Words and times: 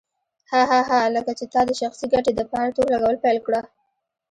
هه 0.51 0.61
هه 0.69 0.79
هه 0.89 0.99
لکه 1.15 1.31
چې 1.39 1.45
تا 1.53 1.61
د 1.67 1.71
شخصي 1.81 2.05
ګټې 2.13 2.31
دپاره 2.39 2.73
تور 2.75 2.87
لګول 2.93 3.15
پيل 3.23 3.37
کړه. 3.45 3.61